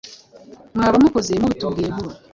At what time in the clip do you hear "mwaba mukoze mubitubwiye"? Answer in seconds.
0.75-1.89